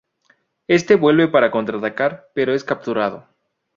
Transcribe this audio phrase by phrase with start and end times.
[0.67, 3.27] Este vuelve para contraatacar, pero es capturado.